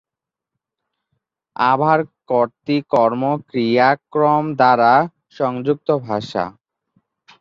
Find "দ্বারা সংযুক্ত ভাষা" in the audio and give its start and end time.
4.55-6.43